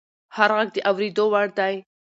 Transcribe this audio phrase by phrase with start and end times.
[0.35, 1.75] هر غږ د اورېدو وړ دی